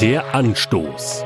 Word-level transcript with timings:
Der 0.00 0.34
Anstoß. 0.34 1.24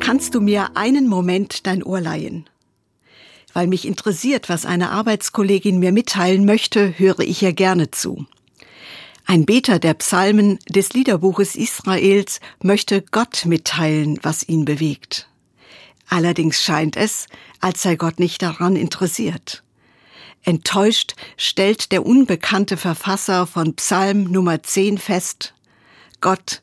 Kannst 0.00 0.34
du 0.34 0.40
mir 0.40 0.76
einen 0.76 1.06
Moment 1.06 1.64
dein 1.68 1.84
Ohr 1.84 2.00
leihen? 2.00 2.50
Weil 3.52 3.68
mich 3.68 3.86
interessiert, 3.86 4.48
was 4.48 4.66
eine 4.66 4.90
Arbeitskollegin 4.90 5.78
mir 5.78 5.92
mitteilen 5.92 6.44
möchte, 6.44 6.98
höre 6.98 7.20
ich 7.20 7.40
ihr 7.40 7.52
gerne 7.52 7.92
zu. 7.92 8.26
Ein 9.26 9.46
Beter 9.46 9.78
der 9.78 9.94
Psalmen 9.94 10.58
des 10.68 10.92
Liederbuches 10.94 11.54
Israels 11.54 12.40
möchte 12.60 13.02
Gott 13.02 13.44
mitteilen, 13.46 14.18
was 14.22 14.48
ihn 14.48 14.64
bewegt. 14.64 15.28
Allerdings 16.08 16.60
scheint 16.60 16.96
es, 16.96 17.28
als 17.60 17.84
sei 17.84 17.94
Gott 17.94 18.18
nicht 18.18 18.42
daran 18.42 18.74
interessiert. 18.74 19.62
Enttäuscht 20.42 21.14
stellt 21.36 21.92
der 21.92 22.06
unbekannte 22.06 22.76
Verfasser 22.76 23.46
von 23.46 23.74
Psalm 23.74 24.24
Nummer 24.24 24.62
10 24.62 24.98
fest, 24.98 25.54
Gott, 26.20 26.62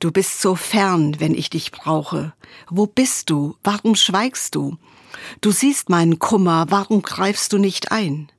du 0.00 0.10
bist 0.10 0.40
so 0.40 0.54
fern, 0.54 1.16
wenn 1.18 1.34
ich 1.34 1.50
dich 1.50 1.72
brauche. 1.72 2.34
Wo 2.68 2.86
bist 2.86 3.30
du? 3.30 3.56
Warum 3.62 3.94
schweigst 3.96 4.54
du? 4.54 4.76
Du 5.40 5.50
siehst 5.50 5.88
meinen 5.88 6.18
Kummer, 6.18 6.66
warum 6.68 7.02
greifst 7.02 7.52
du 7.52 7.58
nicht 7.58 7.90
ein? 7.92 8.30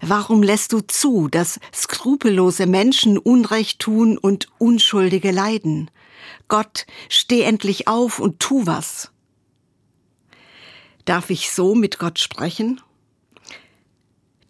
Warum 0.00 0.42
lässt 0.42 0.72
du 0.72 0.80
zu, 0.80 1.28
dass 1.28 1.60
skrupellose 1.74 2.66
Menschen 2.66 3.16
Unrecht 3.18 3.78
tun 3.78 4.18
und 4.18 4.48
Unschuldige 4.58 5.30
leiden? 5.30 5.90
Gott, 6.48 6.86
steh 7.08 7.42
endlich 7.42 7.88
auf 7.88 8.18
und 8.18 8.40
tu 8.40 8.66
was. 8.66 9.10
Darf 11.04 11.30
ich 11.30 11.50
so 11.50 11.74
mit 11.74 11.98
Gott 11.98 12.18
sprechen? 12.18 12.80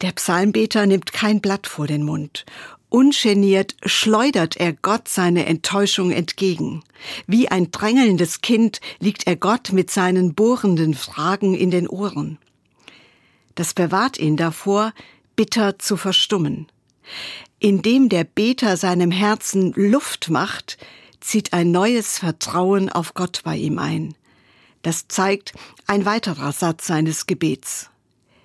Der 0.00 0.12
Psalmbeter 0.12 0.86
nimmt 0.86 1.12
kein 1.12 1.40
Blatt 1.40 1.66
vor 1.66 1.86
den 1.86 2.02
Mund. 2.04 2.44
Ungeniert 2.88 3.74
schleudert 3.84 4.56
er 4.56 4.72
Gott 4.72 5.08
seine 5.08 5.46
Enttäuschung 5.46 6.12
entgegen. 6.12 6.84
Wie 7.26 7.48
ein 7.48 7.72
drängelndes 7.72 8.40
Kind 8.40 8.80
liegt 9.00 9.26
er 9.26 9.34
Gott 9.34 9.72
mit 9.72 9.90
seinen 9.90 10.34
bohrenden 10.34 10.94
Fragen 10.94 11.54
in 11.54 11.72
den 11.72 11.88
Ohren. 11.88 12.38
Das 13.56 13.74
bewahrt 13.74 14.18
ihn 14.18 14.36
davor, 14.36 14.92
bitter 15.34 15.78
zu 15.78 15.96
verstummen. 15.96 16.68
Indem 17.58 18.08
der 18.08 18.24
Beter 18.24 18.76
seinem 18.76 19.10
Herzen 19.10 19.72
Luft 19.74 20.30
macht, 20.30 20.78
zieht 21.20 21.52
ein 21.52 21.70
neues 21.70 22.18
Vertrauen 22.18 22.90
auf 22.90 23.14
Gott 23.14 23.40
bei 23.44 23.56
ihm 23.56 23.78
ein. 23.78 24.14
Das 24.82 25.08
zeigt 25.08 25.54
ein 25.86 26.04
weiterer 26.04 26.52
Satz 26.52 26.86
seines 26.86 27.26
Gebets. 27.26 27.90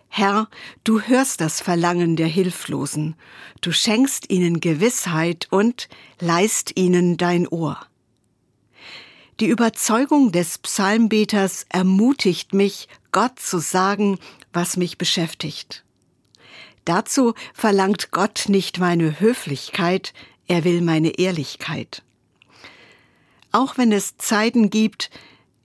Herr, 0.10 0.50
du 0.84 1.02
hörst 1.02 1.40
das 1.40 1.62
Verlangen 1.62 2.16
der 2.16 2.28
Hilflosen, 2.28 3.16
du 3.62 3.72
schenkst 3.72 4.30
ihnen 4.30 4.60
Gewissheit 4.60 5.48
und 5.52 5.88
leist 6.20 6.76
ihnen 6.76 7.16
dein 7.18 7.48
Ohr. 7.48 7.80
Die 9.40 9.48
Überzeugung 9.48 10.34
des 10.34 10.58
Psalmbeters 10.58 11.66
ermutigt 11.70 12.54
mich, 12.54 12.90
Gott 13.14 13.40
zu 13.40 13.60
sagen, 13.60 14.18
was 14.52 14.76
mich 14.76 14.98
beschäftigt. 14.98 15.86
Dazu 16.84 17.34
verlangt 17.54 18.12
Gott 18.12 18.46
nicht 18.50 18.80
meine 18.80 19.20
Höflichkeit, 19.20 20.14
er 20.48 20.64
will 20.64 20.82
meine 20.82 21.20
Ehrlichkeit. 21.20 22.04
Auch 23.52 23.78
wenn 23.78 23.92
es 23.92 24.18
Zeiten 24.18 24.70
gibt, 24.70 25.10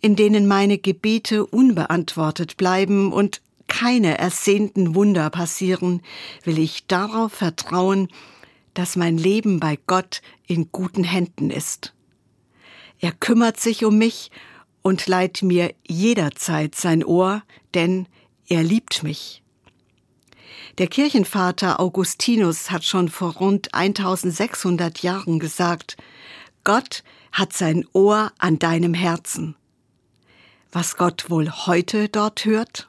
in 0.01 0.17
denen 0.17 0.47
meine 0.47 0.79
Gebete 0.79 1.47
unbeantwortet 1.47 2.59
bleiben 2.59 3.13
und 3.13 3.41
keine 3.79 4.19
ersehnten 4.19 4.95
Wunder 4.95 5.31
passieren, 5.31 6.01
will 6.45 6.61
ich 6.61 6.87
darauf 6.87 7.33
vertrauen, 7.33 8.07
dass 8.73 8.95
mein 8.95 9.19
Leben 9.19 9.59
bei 9.59 9.77
Gott 9.89 10.23
in 10.47 10.71
guten 10.71 11.03
Händen 11.03 11.51
ist. 11.51 11.93
Er 13.01 13.11
kümmert 13.11 13.59
sich 13.59 13.85
um 13.85 13.99
mich 13.99 14.31
und 14.83 15.09
leiht 15.09 15.43
mir 15.43 15.75
jederzeit 15.85 16.77
sein 16.77 17.05
Ohr, 17.05 17.43
denn 17.75 18.07
er 18.47 18.63
liebt 18.63 19.03
mich. 19.03 19.43
Der 20.79 20.87
Kirchenvater 20.87 21.81
Augustinus 21.81 22.71
hat 22.71 22.85
schon 22.85 23.09
vor 23.09 23.35
rund 23.35 23.75
1600 23.75 25.01
Jahren 25.01 25.41
gesagt, 25.41 25.97
Gott 26.63 27.03
hat 27.33 27.53
sein 27.53 27.85
Ohr 27.93 28.31
an 28.39 28.61
deinem 28.61 28.95
Herzen. 28.95 29.57
Was 30.71 30.97
Gott 30.97 31.29
wohl 31.29 31.51
heute 31.51 32.09
dort 32.09 32.45
hört? 32.45 32.89